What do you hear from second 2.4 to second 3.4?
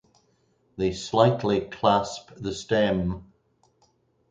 stem.